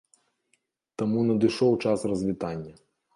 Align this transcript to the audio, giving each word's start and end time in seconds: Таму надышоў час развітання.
Таму 1.01 1.19
надышоў 1.31 1.71
час 1.91 1.99
развітання. 2.13 2.73